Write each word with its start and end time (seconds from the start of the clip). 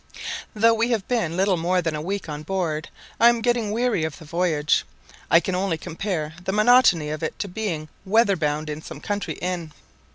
Though 0.55 0.73
we 0.73 0.89
have 0.89 1.07
been 1.07 1.37
little 1.37 1.57
more 1.57 1.79
than 1.79 1.93
a 1.95 2.01
week 2.01 2.27
on 2.27 2.41
board, 2.41 2.89
I 3.19 3.29
am 3.29 3.39
getting 3.41 3.69
weary 3.69 4.03
of 4.03 4.17
the 4.17 4.25
voyage. 4.25 4.83
I 5.29 5.39
can 5.39 5.53
only 5.53 5.77
compare 5.77 6.33
the 6.43 6.51
monotony 6.51 7.11
of 7.11 7.21
it 7.21 7.37
to 7.37 7.47
being 7.47 7.87
weather 8.03 8.35
bound 8.35 8.67
in 8.67 8.81
some 8.81 8.99
country 8.99 9.35
inn. 9.35 9.73